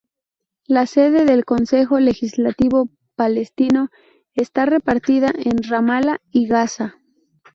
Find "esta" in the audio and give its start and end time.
4.33-4.65